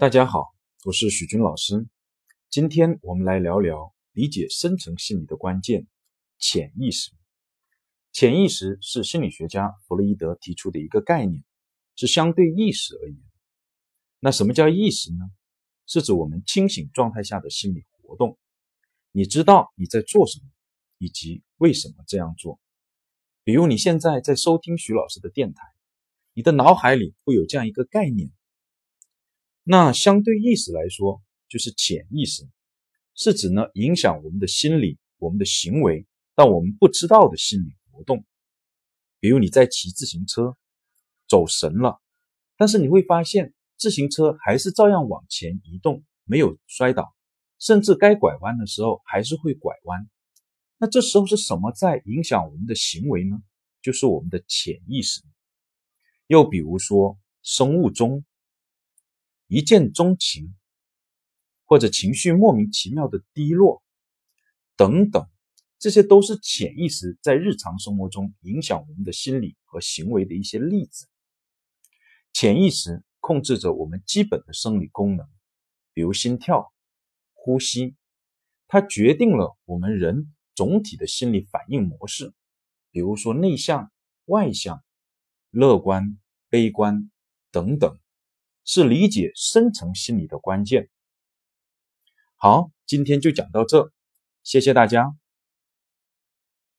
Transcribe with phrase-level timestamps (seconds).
[0.00, 1.88] 大家好，我是许军老师。
[2.48, 5.88] 今天我们来聊聊理解深层心理的关键——
[6.38, 7.10] 潜意识。
[8.12, 11.42] 潜意识是心理学家弗洛伊德提出的一个概念，
[11.96, 13.18] 是相对意识而言。
[14.20, 15.24] 那什么叫意识呢？
[15.84, 18.38] 是指我们清醒状态下的心理活动。
[19.10, 20.46] 你知道你在做什么，
[20.98, 22.60] 以及为什么这样做。
[23.42, 25.60] 比如你现在在收听徐老师的电台，
[26.34, 28.30] 你的脑海里会有这样一个概念。
[29.70, 32.48] 那相对意识来说，就是潜意识，
[33.14, 38.24] 是指呢影响我们的心理、我们的行为，但我们不知道的心理活动。
[39.20, 40.56] 比如你在骑自行车，
[41.28, 42.00] 走神了，
[42.56, 47.14] 但是你会发现自行车还是照样往前移动，没有摔倒，
[47.58, 50.08] 甚至该拐弯的时候还是会拐弯。
[50.78, 53.36] 那这时候是什么在影响我们的行为呢？
[53.82, 55.20] 就是我们的潜意识。
[56.26, 58.24] 又比如说生物钟。
[59.48, 60.54] 一见钟情，
[61.64, 63.82] 或者情绪莫名其妙的低落，
[64.76, 65.26] 等等，
[65.78, 71.08] 这些都是潜意识在日常生活中影响我们的心理和行为的一些例子。
[72.34, 75.26] 潜意识控制着我们基本的生理功能，
[75.94, 76.70] 比如心跳、
[77.32, 77.96] 呼吸，
[78.66, 82.34] 它决定了我们人总体的心理反应模式，
[82.90, 83.90] 比如说内向、
[84.26, 84.84] 外向、
[85.50, 86.18] 乐观、
[86.50, 87.10] 悲观
[87.50, 87.98] 等等。
[88.68, 90.90] 是理解深层心理的关键。
[92.36, 93.90] 好，今天就讲到这，
[94.44, 95.16] 谢谢大家。